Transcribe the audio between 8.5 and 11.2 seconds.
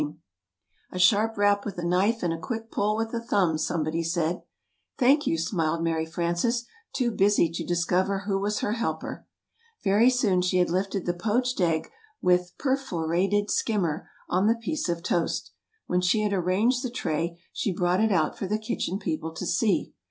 her helper. Very soon she had lifted the